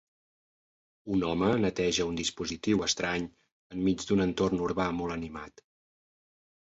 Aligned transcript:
Un 1.15 1.25
home 1.25 1.49
neteja 1.65 2.07
un 2.11 2.15
dispositiu 2.21 2.81
estrany 2.85 3.27
enmig 3.75 4.07
d'un 4.07 4.23
entorn 4.25 4.63
urbà 4.69 4.87
molt 5.03 5.15
animat. 5.17 5.63